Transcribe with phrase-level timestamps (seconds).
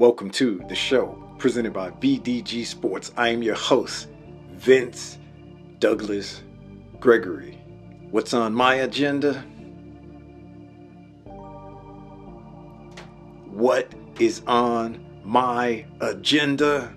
[0.00, 3.10] Welcome to the show presented by VDG Sports.
[3.16, 4.06] I am your host,
[4.52, 5.18] Vince
[5.80, 6.44] Douglas
[7.00, 7.58] Gregory.
[8.12, 9.40] What's on my agenda?
[13.50, 16.94] What is on my agenda?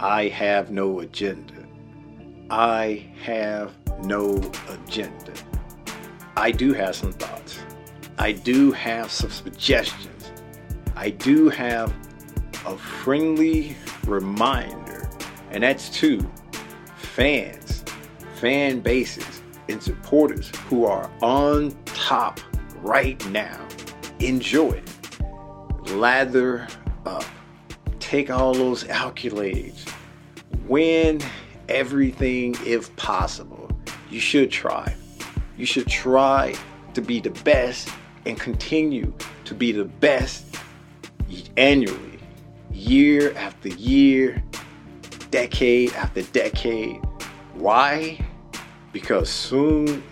[0.00, 1.66] I have no agenda.
[2.48, 4.38] I have no
[4.70, 5.34] agenda.
[6.38, 7.58] I do have some thoughts.
[8.16, 10.31] I do have some suggestions.
[11.02, 11.92] I do have
[12.64, 15.10] a friendly reminder,
[15.50, 16.20] and that's to
[16.96, 17.82] fans,
[18.36, 22.38] fan bases, and supporters who are on top
[22.82, 23.66] right now.
[24.20, 25.90] Enjoy it.
[25.90, 26.68] Lather
[27.04, 27.24] up.
[27.98, 29.92] Take all those accolades.
[30.68, 31.20] Win
[31.68, 33.68] everything if possible.
[34.08, 34.94] You should try.
[35.56, 36.54] You should try
[36.94, 37.88] to be the best
[38.24, 39.12] and continue
[39.46, 40.51] to be the best
[41.56, 42.18] annually,
[42.72, 44.42] year after year,
[45.30, 47.00] decade after decade.
[47.54, 48.18] Why?
[48.92, 50.02] Because soon,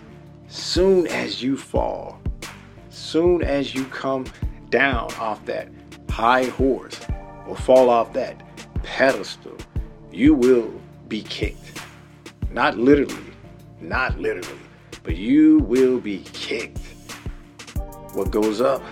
[0.47, 2.19] soon as you fall,
[2.89, 4.25] soon as you come
[4.69, 5.69] down off that
[6.09, 6.99] high horse
[7.47, 8.41] or fall off that
[8.83, 9.57] pedestal,
[10.11, 10.71] you will
[11.07, 11.81] be kicked.
[12.51, 13.33] Not literally,
[13.79, 14.59] not literally,
[15.03, 16.79] but you will be kicked.
[18.13, 18.83] What goes up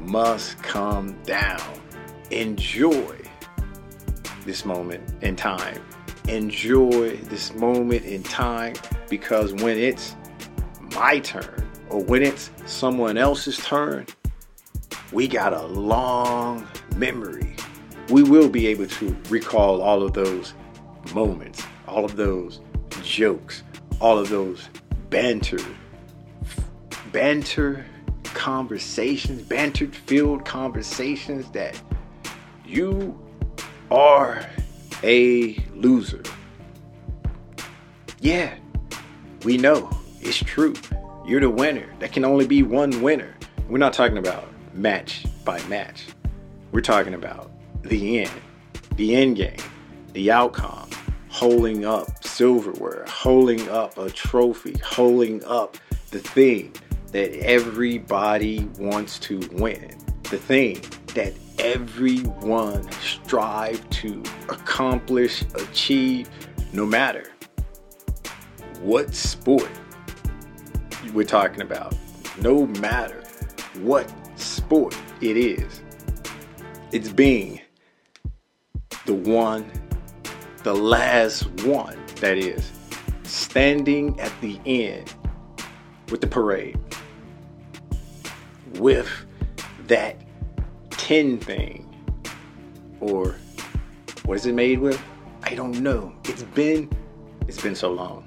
[0.00, 1.79] must come down.
[2.30, 3.16] Enjoy
[4.44, 5.82] this moment in time.
[6.28, 8.74] Enjoy this moment in time
[9.08, 10.14] because when it's
[10.94, 14.06] my turn or when it's someone else's turn,
[15.10, 17.56] we got a long memory.
[18.10, 20.54] We will be able to recall all of those
[21.12, 22.60] moments, all of those
[23.02, 23.64] jokes,
[24.00, 24.68] all of those
[25.10, 25.58] banter,
[27.10, 27.84] banter
[28.22, 31.80] conversations, banter filled conversations that
[32.70, 33.18] you
[33.90, 34.48] are
[35.02, 36.22] a loser.
[38.20, 38.54] Yeah,
[39.44, 39.90] we know
[40.20, 40.74] it's true.
[41.26, 41.92] You're the winner.
[41.98, 43.36] There can only be one winner.
[43.68, 46.06] We're not talking about match by match.
[46.70, 47.50] We're talking about
[47.82, 48.30] the end,
[48.94, 49.56] the end game,
[50.12, 50.90] the outcome,
[51.28, 55.76] holding up silverware, holding up a trophy, holding up
[56.12, 56.72] the thing
[57.10, 59.96] that everybody wants to win,
[60.30, 60.80] the thing
[61.14, 66.28] that everyone strive to accomplish, achieve,
[66.72, 67.32] no matter
[68.80, 69.70] what sport
[71.12, 71.94] we're talking about,
[72.40, 73.22] no matter
[73.80, 75.82] what sport it is.
[76.92, 77.60] It's being
[79.06, 79.70] the one
[80.62, 82.70] the last one, that is,
[83.22, 85.12] standing at the end
[86.10, 86.78] with the parade,
[88.78, 89.08] with
[89.86, 90.20] that
[91.10, 91.84] tin thing,
[93.00, 93.34] or
[94.26, 95.02] what is it made with?
[95.42, 96.12] I don't know.
[96.26, 96.88] It's been
[97.48, 98.22] it's been so long.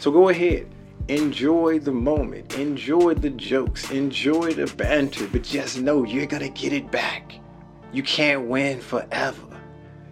[0.00, 0.66] So go ahead,
[1.06, 6.72] enjoy the moment, enjoy the jokes, enjoy the banter, but just know you're gonna get
[6.72, 7.34] it back.
[7.92, 9.56] You can't win forever.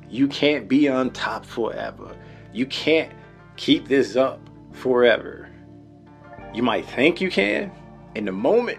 [0.09, 2.17] You can't be on top forever.
[2.53, 3.13] You can't
[3.57, 4.39] keep this up
[4.71, 5.49] forever.
[6.55, 7.73] You might think you can
[8.15, 8.79] in the moment.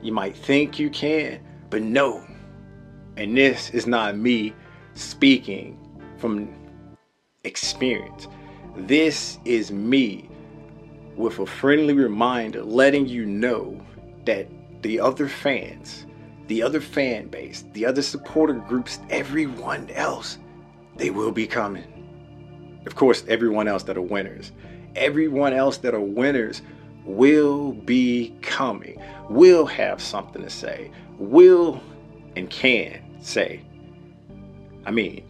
[0.00, 2.24] You might think you can, but no.
[3.18, 4.54] And this is not me
[4.94, 5.76] speaking
[6.18, 6.48] from
[7.42, 8.28] experience.
[8.76, 10.30] This is me
[11.16, 13.84] with a friendly reminder letting you know
[14.24, 14.46] that
[14.82, 16.06] the other fans,
[16.46, 20.38] the other fan base, the other supporter groups, everyone else
[20.96, 22.80] they will be coming.
[22.86, 24.52] Of course, everyone else that are winners,
[24.94, 26.62] everyone else that are winners
[27.04, 31.82] will be coming, will have something to say, will
[32.36, 33.60] and can say.
[34.84, 35.24] I mean,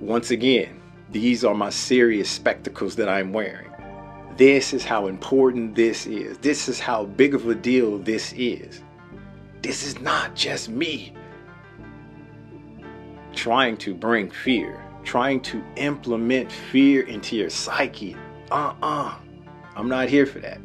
[0.00, 0.80] once again,
[1.10, 3.70] these are my serious spectacles that I'm wearing.
[4.36, 6.38] This is how important this is.
[6.38, 8.82] This is how big of a deal this is.
[9.62, 11.12] This is not just me
[13.34, 18.16] trying to bring fear trying to implement fear into your psyche.
[18.50, 19.08] Uh uh-uh.
[19.08, 19.14] uh.
[19.76, 20.58] i am not here for that.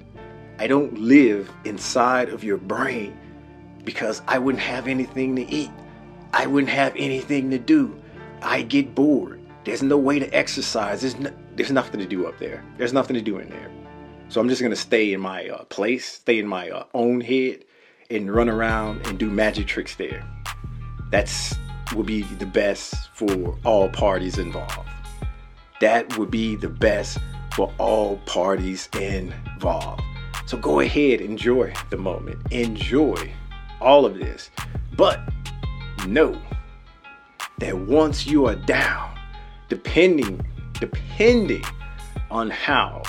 [0.58, 3.18] I don't live inside of your brain
[3.84, 5.72] because I wouldn't have anything to eat.
[6.34, 8.00] I wouldn't have anything to do.
[8.42, 9.42] I get bored.
[9.66, 11.02] There's no way to exercise.
[11.02, 12.64] There's, no, there's nothing to do up there.
[12.78, 13.72] There's nothing to do in there.
[14.30, 17.22] So I'm just going to stay in my uh, place, stay in my uh, own
[17.22, 17.66] head,
[18.10, 20.24] and run around and do magic tricks there.
[21.12, 21.56] That's
[21.96, 24.88] would be the best for all parties involved.
[25.81, 27.18] That would be the best
[27.56, 30.04] for all parties involved.
[30.46, 33.31] So go ahead, enjoy the moment, enjoy
[33.81, 34.52] all of this.
[34.96, 35.22] But
[36.07, 36.40] know
[37.60, 39.18] that once you are down,
[39.68, 40.46] depending,
[40.80, 41.63] depending
[42.31, 43.04] on how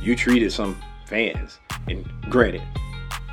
[0.00, 0.76] you treated some
[1.06, 1.58] fans,
[1.88, 2.62] and granted,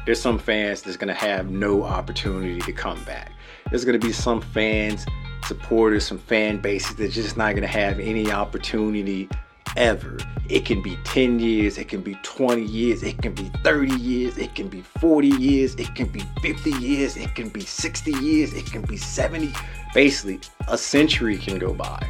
[0.06, 3.32] there's some fans that's gonna have no opportunity to come back.
[3.70, 5.06] There's gonna be some fans,
[5.46, 9.30] supporters, some fan bases that's just not gonna have any opportunity
[9.78, 10.18] ever.
[10.50, 14.38] It can be 10 years, it can be 20 years, it can be 30 years,
[14.38, 18.54] it can be 40 years, it can be 50 years, it can be 60 years,
[18.54, 19.54] it can be 70.
[19.94, 22.06] Basically, a century can go by.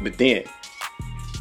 [0.00, 0.44] But then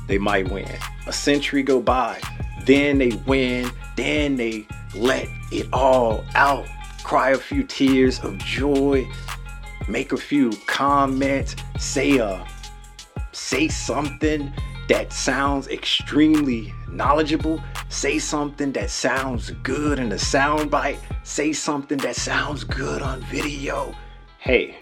[0.08, 0.68] they might win.
[1.08, 2.22] A century go by,
[2.66, 6.66] then they win, then they let it all out.
[7.04, 9.08] Cry a few tears of joy,
[9.88, 12.46] make a few comments, say a
[13.34, 14.54] say something
[14.92, 22.14] that sounds extremely knowledgeable, say something that sounds good in a soundbite, say something that
[22.14, 23.96] sounds good on video.
[24.40, 24.78] Hey,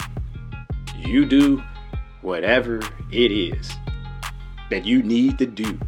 [0.97, 1.61] you do
[2.23, 2.79] whatever
[3.11, 3.71] it is
[4.71, 5.79] that you need to do.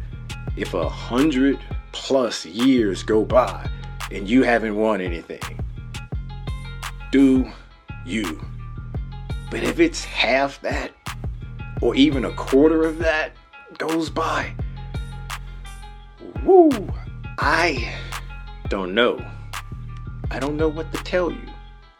[0.56, 1.58] If a hundred
[1.90, 3.68] plus years go by
[4.12, 5.58] and you haven't won anything,
[7.10, 7.50] do
[8.06, 8.40] you.
[9.50, 10.92] But if it's half that,
[11.80, 13.32] or even a quarter of that,
[13.78, 14.54] goes by.
[16.44, 16.70] Woo!
[17.38, 17.94] I
[18.68, 19.24] don't know.
[20.30, 21.46] I don't know what to tell you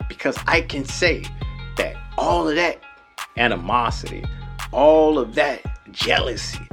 [0.08, 1.24] because I can say
[1.76, 2.80] that all of that
[3.36, 4.24] animosity,
[4.72, 5.60] all of that
[5.90, 6.66] jealousy,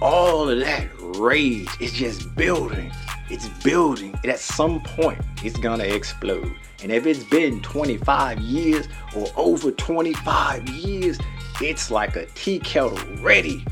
[0.00, 0.88] all of that
[1.18, 2.92] rage is just building.
[3.28, 4.18] It's building.
[4.22, 6.54] And at some point, it's gonna explode.
[6.82, 11.18] And if it's been 25 years or over 25 years,
[11.60, 13.64] it's like a tea kettle ready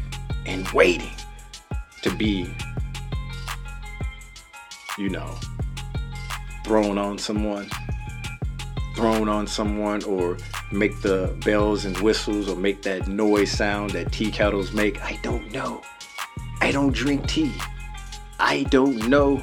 [0.47, 1.13] and waiting
[2.03, 2.55] to be,
[4.99, 5.35] you know,
[6.65, 7.69] thrown on someone,
[8.95, 10.37] thrown on someone, or
[10.73, 15.01] make the bells and whistles or make that noise sound that tea kettles make.
[15.03, 15.83] I don't know.
[16.61, 17.53] I don't drink tea.
[18.39, 19.43] I don't know.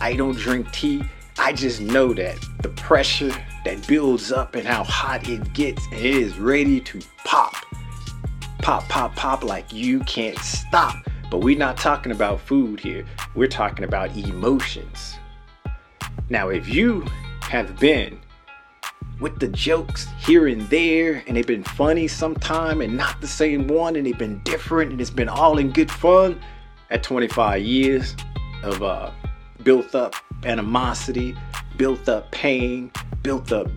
[0.00, 1.02] I don't drink tea.
[1.38, 3.32] I just know that the pressure
[3.64, 7.54] that builds up and how hot it gets, and it is ready to pop
[8.62, 10.96] pop, pop, pop like you can't stop.
[11.30, 13.04] But we're not talking about food here,
[13.34, 15.16] we're talking about emotions.
[16.28, 17.06] Now, if you
[17.42, 18.18] have been
[19.20, 23.68] with the jokes here and there, and they've been funny sometime and not the same
[23.68, 26.40] one, and they've been different, and it's been all in good fun
[26.90, 28.16] at 25 years
[28.62, 29.10] of uh,
[29.62, 30.14] built up
[30.44, 31.36] animosity,
[31.76, 32.90] built up pain,
[33.22, 33.68] built up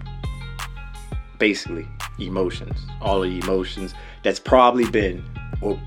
[1.37, 1.87] basically
[2.19, 3.93] emotions, all the emotions
[4.23, 5.23] that's probably been
[5.61, 5.79] or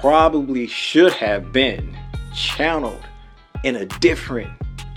[0.00, 1.96] probably should have been
[2.34, 3.02] channeled
[3.64, 4.50] in a different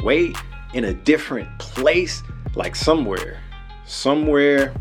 [0.03, 0.33] way,
[0.73, 2.21] in a different place,
[2.55, 3.39] like somewhere,
[3.85, 4.73] somewhere,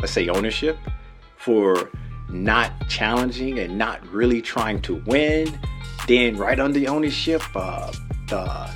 [0.00, 0.78] let's say ownership
[1.36, 1.90] for
[2.30, 5.58] not challenging and not really trying to win.
[6.08, 7.92] Then, right under ownership, uh,
[8.28, 8.70] the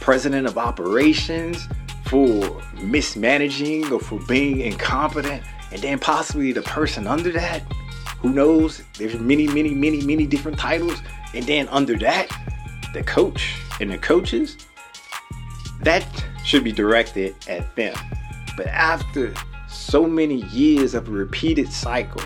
[0.00, 1.66] president of operations
[2.06, 7.60] for mismanaging or for being incompetent and then possibly the person under that
[8.18, 11.00] who knows there's many many many many different titles
[11.34, 12.28] and then under that
[12.92, 14.56] the coach and the coaches
[15.80, 16.06] that
[16.44, 17.94] should be directed at them
[18.56, 19.32] but after
[19.68, 22.22] so many years of a repeated cycle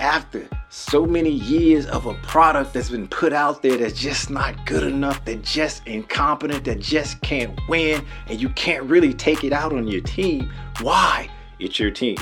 [0.00, 4.64] after so many years of a product that's been put out there that's just not
[4.64, 9.52] good enough, that just incompetent, that just can't win, and you can't really take it
[9.52, 10.50] out on your team.
[10.80, 11.28] Why?
[11.58, 12.16] It's your team.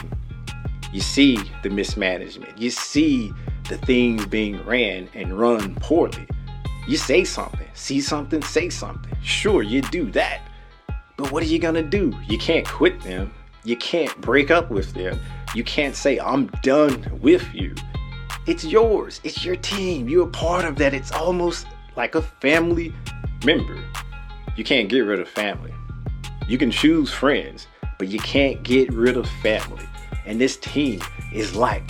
[0.93, 2.59] You see the mismanagement.
[2.59, 3.33] You see
[3.69, 6.27] the things being ran and run poorly.
[6.87, 9.15] You say something, see something, say something.
[9.23, 10.41] Sure, you do that.
[11.19, 12.15] But what are you gonna do?
[12.27, 13.33] You can't quit them.
[13.65, 15.21] You can't break up with them.
[15.55, 17.75] You can't say, I'm done with you.
[18.47, 20.09] It's yours, it's your team.
[20.09, 20.95] You're a part of that.
[20.95, 21.67] It's almost
[21.97, 22.95] like a family
[23.45, 23.79] member.
[24.57, 25.75] You can't get rid of family.
[26.49, 27.67] You can choose friends,
[27.99, 29.85] but you can't get rid of family.
[30.29, 31.01] And this team
[31.33, 31.83] is like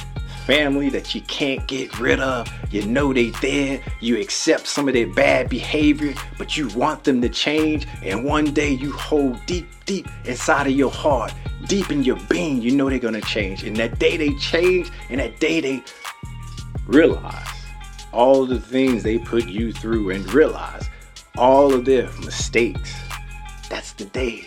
[0.47, 2.49] family that you can't get rid of.
[2.71, 3.83] You know they there.
[4.01, 7.87] You accept some of their bad behavior, but you want them to change.
[8.03, 11.35] And one day you hold deep, deep inside of your heart,
[11.67, 13.65] deep in your being, you know they're gonna change.
[13.65, 15.83] And that day they change, and that day they
[16.87, 17.49] realize
[18.13, 20.89] all the things they put you through and realize
[21.37, 22.95] all of their mistakes.
[23.69, 24.47] That's the day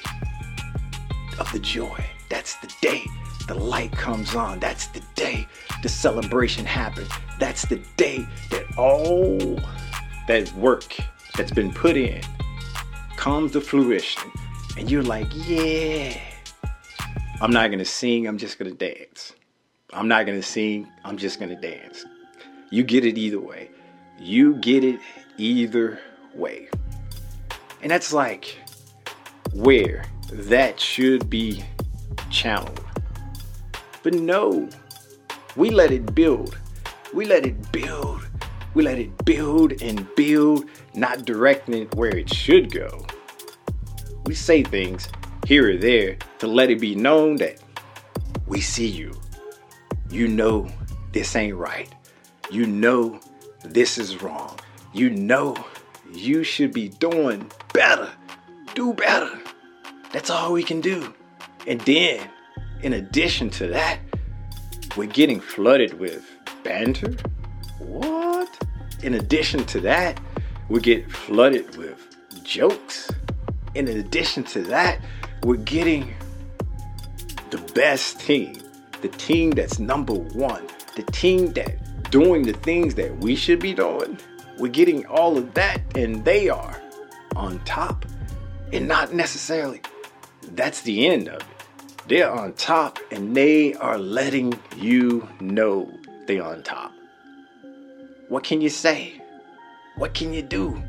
[1.38, 2.03] of the joy.
[2.29, 3.05] That's the day
[3.51, 4.60] the light comes on.
[4.60, 5.46] That's the day
[5.84, 7.10] the celebration happens.
[7.38, 9.60] That's the day that all
[10.29, 10.96] that work
[11.36, 12.22] that's been put in
[13.17, 14.31] comes to fruition.
[14.77, 16.17] And you're like, yeah,
[17.41, 19.34] I'm not to sing, I'm just to dance.
[19.91, 20.88] I'm not to sing.
[21.03, 22.05] I'm just to dance.
[22.70, 23.70] You get it either way.
[24.17, 25.01] You get it
[25.38, 26.00] either
[26.34, 26.70] way.
[27.81, 28.58] And that's like
[29.53, 31.65] where that should be
[32.29, 32.79] channeled.
[34.03, 34.70] But no,
[35.55, 36.58] we let it build.
[37.13, 38.22] We let it build.
[38.74, 43.05] We let it build and build, not directing it where it should go.
[44.25, 45.10] We say things
[45.46, 47.58] here or there to let it be known that
[48.48, 49.13] we see you.
[50.10, 50.70] You know
[51.12, 51.93] this ain't right.
[52.50, 53.20] You know
[53.63, 54.60] this is wrong.
[54.93, 55.55] You know
[56.13, 58.10] you should be doing better.
[58.75, 59.39] Do better.
[60.12, 61.13] That's all we can do.
[61.67, 62.29] And then,
[62.83, 64.00] in addition to that,
[64.97, 66.25] we're getting flooded with
[66.63, 67.15] banter.
[67.79, 68.50] What?
[69.03, 70.19] In addition to that,
[70.69, 71.97] we get flooded with
[72.43, 73.09] jokes.
[73.75, 75.00] In addition to that,
[75.43, 76.13] we're getting
[77.50, 78.55] the best team,
[79.01, 83.73] the team that's number one, the team that doing the things that we should be
[83.73, 84.17] doing.
[84.57, 86.81] We're getting all of that, and they are
[87.35, 88.05] on top.
[88.73, 89.81] And not necessarily
[90.53, 91.61] that's the end of it.
[92.08, 95.91] They're on top and they are letting you know
[96.27, 96.91] they're on top.
[98.27, 99.22] What can you say?
[99.96, 100.81] What can you do?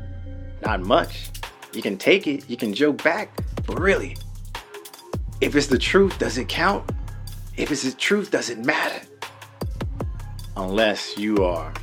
[0.63, 1.29] Not much.
[1.73, 4.15] You can take it, you can joke back, but really,
[5.41, 6.89] if it's the truth, does it count?
[7.57, 9.05] If it's the truth, does it matter?
[10.55, 11.73] Unless you are,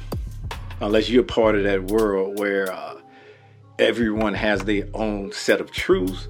[0.81, 2.97] unless you're part of that world where uh,
[3.79, 6.29] everyone has their own set of truths.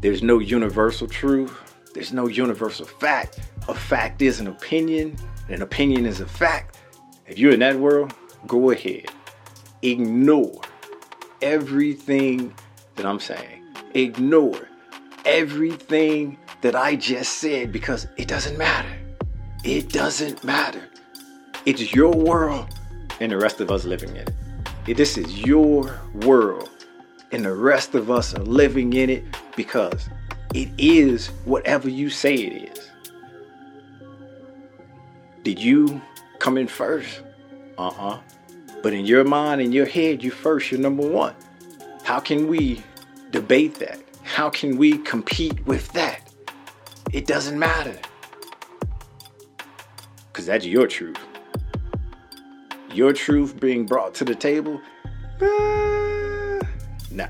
[0.00, 1.67] There's no universal truth.
[1.94, 3.40] There's no universal fact.
[3.68, 5.16] A fact is an opinion,
[5.48, 6.78] an opinion is a fact.
[7.26, 8.14] If you're in that world,
[8.46, 9.06] go ahead.
[9.82, 10.60] Ignore
[11.42, 12.54] everything
[12.96, 13.62] that I'm saying.
[13.94, 14.68] Ignore
[15.24, 18.88] everything that I just said because it doesn't matter.
[19.64, 20.88] It doesn't matter.
[21.66, 22.68] It's your world
[23.20, 24.96] and the rest of us living in it.
[24.96, 26.70] This is your world
[27.32, 30.08] and the rest of us are living in it because
[30.54, 32.90] it is whatever you say it is.
[35.42, 36.00] Did you
[36.38, 37.22] come in first?
[37.76, 38.14] Uh uh-uh.
[38.14, 38.20] uh
[38.82, 41.34] But in your mind, in your head, you first, you're number one.
[42.02, 42.82] How can we
[43.30, 43.98] debate that?
[44.22, 46.20] How can we compete with that?
[47.12, 47.98] It doesn't matter.
[50.32, 51.18] Because that's your truth.
[52.92, 54.80] Your truth being brought to the table.
[55.40, 56.64] Uh,
[57.10, 57.28] nah,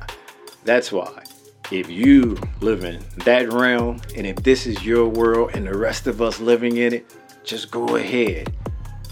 [0.65, 1.23] that's why.
[1.71, 6.07] If you live in that realm, and if this is your world and the rest
[6.07, 8.55] of us living in it, just go ahead.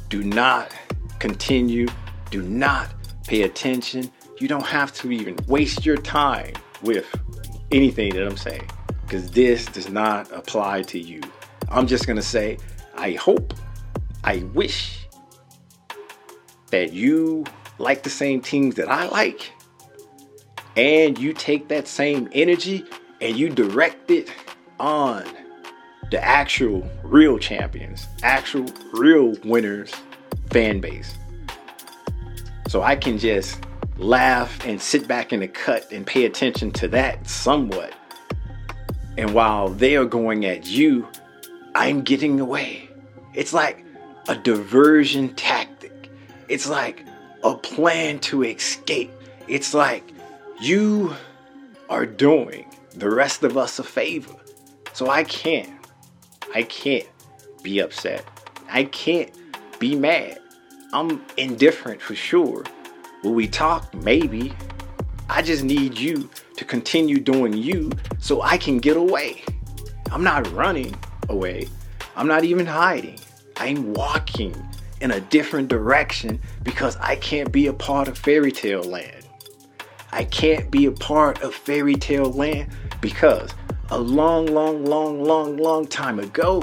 [0.08, 0.74] Do not
[1.18, 1.86] continue.
[2.30, 2.88] Do not
[3.26, 4.10] pay attention.
[4.40, 7.06] You don't have to even waste your time with
[7.72, 8.70] anything that I'm saying
[9.02, 11.20] because this does not apply to you.
[11.68, 12.56] I'm just going to say,
[12.94, 13.52] I hope,
[14.24, 15.06] I wish
[16.70, 17.44] that you
[17.78, 19.52] like the same teams that I like
[20.76, 22.84] and you take that same energy
[23.20, 24.30] and you direct it
[24.78, 25.24] on
[26.10, 29.92] the actual real champions, actual real winners
[30.50, 31.16] fan base.
[32.68, 33.64] So I can just
[33.96, 37.92] laugh and sit back in the cut and pay attention to that somewhat.
[39.16, 41.08] And while they are going at you,
[41.74, 42.88] I'm getting away.
[43.34, 43.84] It's like
[44.28, 46.10] a diversion tactic.
[46.48, 47.04] It's like
[47.42, 49.10] a plan to escape.
[49.48, 50.02] It's like
[50.60, 51.14] you
[51.88, 54.34] are doing the rest of us a favor.
[54.92, 55.70] So I can't,
[56.54, 57.06] I can't
[57.62, 58.24] be upset.
[58.70, 59.30] I can't
[59.78, 60.40] be mad.
[60.92, 62.64] I'm indifferent for sure.
[63.22, 63.92] Will we talk?
[63.94, 64.54] Maybe.
[65.28, 69.42] I just need you to continue doing you so I can get away.
[70.10, 70.94] I'm not running
[71.28, 71.68] away.
[72.14, 73.18] I'm not even hiding.
[73.56, 74.54] I'm walking
[75.00, 79.25] in a different direction because I can't be a part of fairy tale land.
[80.16, 82.70] I can't be a part of fairy tale land
[83.02, 83.50] because
[83.90, 86.62] a long, long, long, long, long time ago,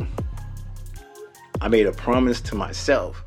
[1.61, 3.23] I made a promise to myself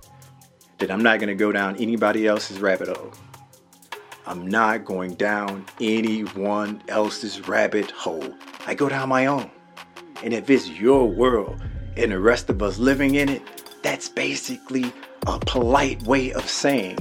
[0.79, 3.13] that I'm not going to go down anybody else's rabbit hole.
[4.27, 8.35] I'm not going down anyone else's rabbit hole.
[8.67, 9.49] I go down my own.
[10.25, 11.63] And if it's your world
[11.97, 13.43] and the rest of us living in it,
[13.85, 14.93] that's basically
[15.29, 16.99] a polite way of saying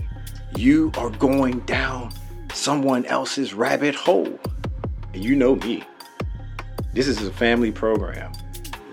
[0.55, 2.13] you are going down
[2.55, 4.39] someone else's rabbit hole.
[5.13, 5.83] And you know me.
[6.93, 8.31] This is a family program.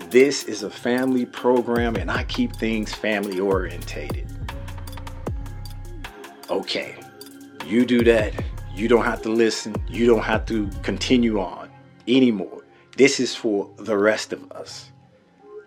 [0.09, 4.27] This is a family program, and I keep things family orientated.
[6.49, 6.95] Okay,
[7.65, 8.33] you do that.
[8.75, 9.75] You don't have to listen.
[9.87, 11.69] You don't have to continue on
[12.07, 12.63] anymore.
[12.97, 14.91] This is for the rest of us.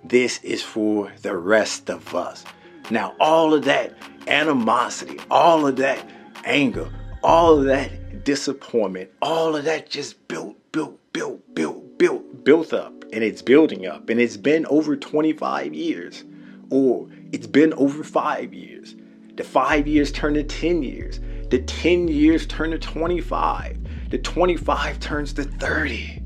[0.05, 2.45] This is for the rest of us.
[2.91, 3.95] Now, all of that
[4.29, 6.09] animosity, all of that
[6.45, 6.89] anger,
[7.23, 12.93] all of that disappointment, all of that just built, built, built, built, built, built up,
[13.13, 16.25] and it's building up, and it's been over 25 years,
[16.71, 18.97] or it's been over five years.
[19.37, 21.21] The five years turn to 10 years.
[21.51, 24.11] The 10 years turn to 25.
[24.11, 26.23] The 25 turns to 30.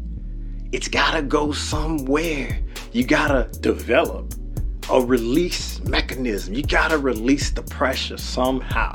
[0.72, 2.60] It's gotta go somewhere.
[2.92, 4.32] You gotta develop
[4.88, 6.54] a release mechanism.
[6.54, 8.94] You gotta release the pressure somehow.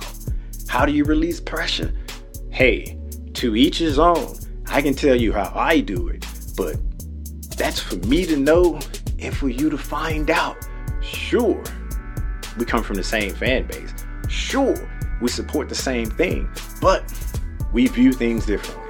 [0.68, 1.94] How do you release pressure?
[2.50, 2.98] Hey,
[3.36, 4.38] to each his own.
[4.68, 6.26] I can tell you how I do it,
[6.58, 6.78] but
[7.58, 8.80] that's for me to know
[9.20, 10.58] and for you to find out.
[11.02, 11.64] Sure,
[12.58, 13.94] we come from the same fan base.
[14.28, 14.76] Sure,
[15.22, 16.50] we support the same thing,
[16.82, 17.14] but
[17.72, 18.84] we view things differently.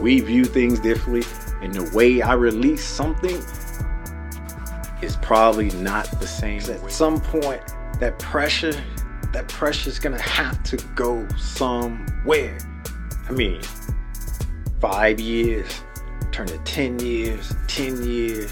[0.00, 1.24] We view things differently,
[1.62, 3.42] and the way I release something
[5.02, 6.60] is probably not the same.
[6.70, 7.62] At some point,
[8.00, 8.74] that pressure,
[9.36, 12.56] that pressure is gonna have to go somewhere.
[13.28, 13.60] I mean,
[14.80, 15.82] five years
[16.32, 18.50] turn to 10 years, 10 years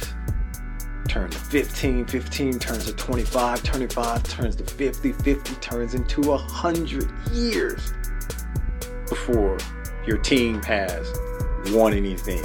[1.09, 7.11] turn to 15, 15 turns to 25, 25 turns to 50, 50 turns into 100
[7.33, 7.95] years
[9.09, 9.57] before
[10.07, 11.11] your team has
[11.71, 12.45] won anything.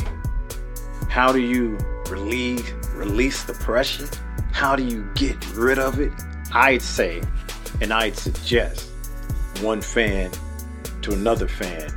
[1.09, 1.77] How do you
[2.09, 4.07] relieve, release the pressure?
[4.53, 6.13] How do you get rid of it?
[6.53, 7.21] I'd say,
[7.81, 8.89] and I'd suggest,
[9.61, 10.31] one fan
[11.01, 11.91] to another fan,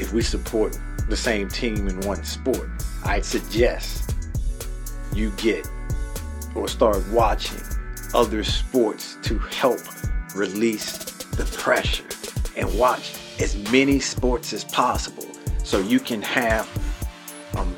[0.00, 2.68] if we support the same team in one sport,
[3.04, 4.14] I'd suggest
[5.12, 5.68] you get
[6.54, 7.60] or start watching
[8.14, 9.80] other sports to help
[10.34, 10.98] release
[11.36, 12.04] the pressure
[12.56, 15.26] and watch as many sports as possible
[15.64, 16.68] so you can have
[17.54, 17.76] a um,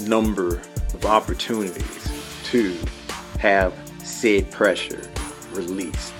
[0.00, 0.56] number
[0.94, 2.76] of opportunities to
[3.38, 5.08] have said pressure
[5.52, 6.12] released.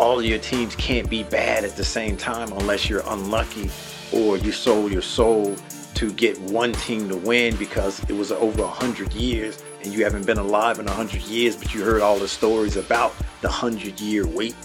[0.00, 3.70] All of your teams can't be bad at the same time unless you're unlucky
[4.12, 5.54] or you sold your soul
[5.92, 10.24] to get one team to win because it was over 100 years and you haven't
[10.24, 14.26] been alive in 100 years, but you heard all the stories about the 100 year
[14.26, 14.56] wait.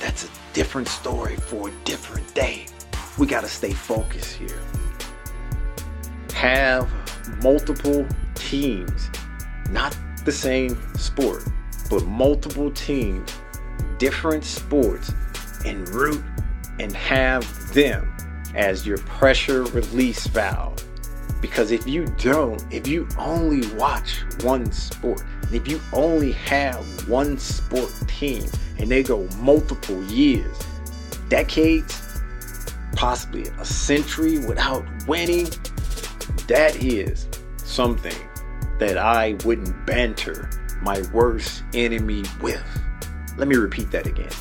[0.00, 2.66] That's a different story for a different day.
[3.16, 4.60] We got to stay focused here.
[6.34, 6.90] Have
[7.44, 9.08] multiple teams,
[9.70, 11.44] not the same sport,
[11.88, 13.37] but multiple teams,
[13.98, 15.12] different sports,
[15.64, 16.22] and root
[16.78, 18.14] and have them
[18.54, 20.82] as your pressure release valve.
[21.40, 27.38] Because if you don't, if you only watch one sport, if you only have one
[27.38, 28.44] sport team
[28.78, 30.58] and they go multiple years,
[31.28, 32.20] decades,
[32.96, 35.48] possibly a century without winning,
[36.48, 38.16] that is something
[38.78, 40.50] that I wouldn't banter
[40.82, 42.64] my worst enemy with.
[43.38, 44.32] Let me repeat that again.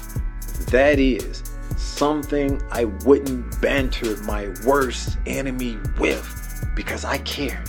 [0.71, 1.43] That is
[1.77, 7.63] something I wouldn't banter my worst enemy with because I care.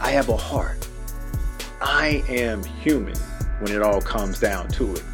[0.00, 0.88] I have a heart.
[1.82, 3.16] I am human
[3.60, 5.04] when it all comes down to it.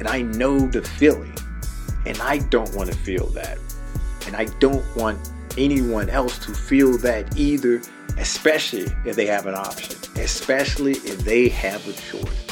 [0.00, 1.36] And I know the feeling.
[2.04, 3.58] And I don't want to feel that.
[4.26, 7.80] And I don't want anyone else to feel that either,
[8.18, 12.46] especially if they have an option, especially if they have a choice.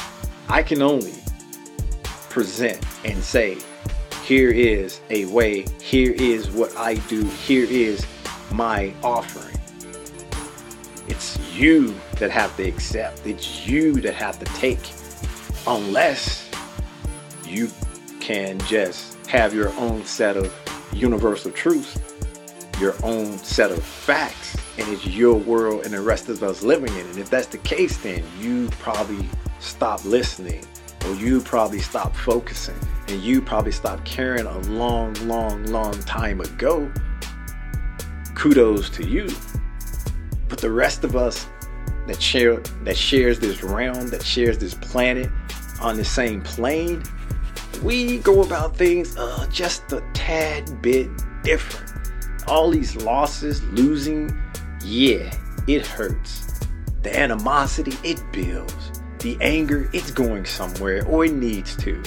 [0.47, 1.13] I can only
[2.35, 3.57] present and say,
[4.25, 8.05] here is a way, here is what I do, here is
[8.51, 9.57] my offering.
[11.07, 14.91] It's you that have to accept, it's you that have to take,
[15.65, 16.51] unless
[17.45, 17.69] you
[18.19, 20.53] can just have your own set of
[20.91, 21.97] universal truths,
[22.81, 26.91] your own set of facts, and it's your world and the rest of us living
[26.95, 27.05] in it.
[27.11, 29.25] And if that's the case, then you probably
[29.61, 30.65] stop listening
[31.05, 32.75] or you probably stopped focusing
[33.07, 36.91] and you probably stopped caring a long, long, long time ago.
[38.33, 39.27] Kudos to you.
[40.49, 41.47] But the rest of us
[42.07, 45.29] that share that shares this realm, that shares this planet
[45.81, 47.03] on the same plane,
[47.83, 51.09] we go about things uh, just a tad bit
[51.43, 52.09] different.
[52.47, 54.35] All these losses, losing,
[54.83, 55.35] yeah,
[55.67, 56.59] it hurts.
[57.01, 58.84] The animosity, it builds.
[59.19, 62.01] The anger, it's going somewhere, or it needs to.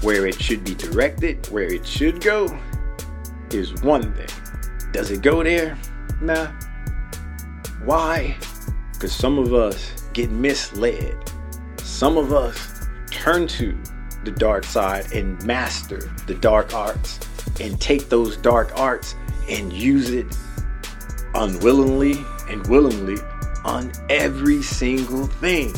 [0.00, 2.58] Where it should be directed, where it should go,
[3.50, 4.28] is one thing.
[4.92, 5.76] Does it go there?
[6.20, 6.52] Nah.
[7.84, 8.36] Why?
[8.92, 11.16] Because some of us get misled.
[11.78, 13.76] Some of us turn to
[14.24, 17.20] the dark side and master the dark arts
[17.60, 19.14] and take those dark arts
[19.48, 20.26] and use it
[21.34, 22.14] unwillingly
[22.48, 23.16] and willingly
[23.68, 25.74] on every single thing.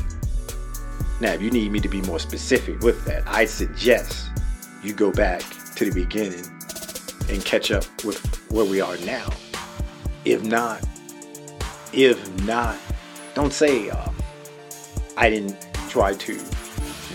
[1.21, 4.31] Now, if you need me to be more specific with that, I suggest
[4.83, 5.43] you go back
[5.75, 6.47] to the beginning
[7.29, 9.29] and catch up with where we are now.
[10.25, 10.87] If not,
[11.93, 12.79] if not,
[13.35, 14.09] don't say uh,
[15.17, 15.57] I didn't
[15.89, 16.41] try to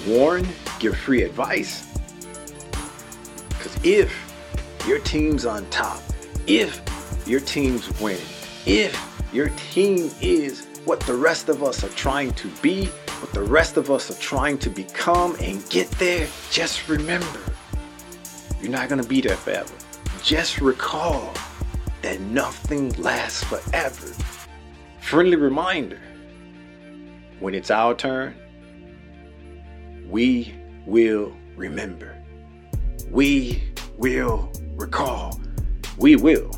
[0.05, 0.45] warn,
[0.79, 1.87] give free advice.
[3.47, 4.13] Because if
[4.85, 6.01] your team's on top,
[6.47, 6.81] if
[7.25, 8.21] your team's winning,
[8.65, 12.85] if your team is what the rest of us are trying to be,
[13.19, 17.39] what the rest of us are trying to become and get there, just remember,
[18.61, 19.73] you're not going to be there forever.
[20.23, 21.33] Just recall
[22.01, 24.07] that nothing lasts forever.
[25.01, 25.99] Friendly reminder
[27.39, 28.35] when it's our turn,
[30.09, 30.53] we
[30.85, 32.15] will remember.
[33.11, 33.61] We
[33.97, 35.39] will recall.
[35.97, 36.51] We will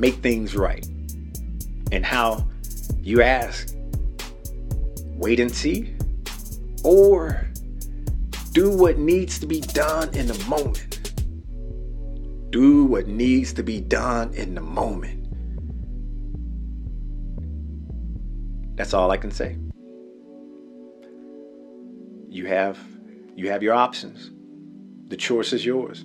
[0.00, 0.86] make things right.
[1.92, 2.48] And how
[3.02, 3.74] you ask,
[5.14, 5.94] wait and see,
[6.82, 7.46] or
[8.52, 10.96] do what needs to be done in the moment.
[12.50, 15.18] Do what needs to be done in the moment.
[18.76, 19.56] That's all I can say.
[22.28, 22.78] You have
[23.36, 24.30] you have your options.
[25.08, 26.04] The choice is yours.